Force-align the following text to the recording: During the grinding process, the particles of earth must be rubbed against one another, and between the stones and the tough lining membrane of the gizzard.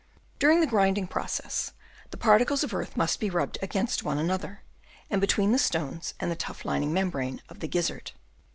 During 0.39 0.61
the 0.61 0.65
grinding 0.65 1.05
process, 1.05 1.73
the 2.09 2.17
particles 2.17 2.63
of 2.63 2.73
earth 2.73 2.97
must 2.97 3.19
be 3.19 3.29
rubbed 3.29 3.59
against 3.61 4.01
one 4.01 4.17
another, 4.17 4.63
and 5.11 5.21
between 5.21 5.51
the 5.51 5.59
stones 5.59 6.15
and 6.19 6.31
the 6.31 6.35
tough 6.35 6.65
lining 6.65 6.91
membrane 6.91 7.39
of 7.49 7.59
the 7.59 7.67
gizzard. 7.67 8.11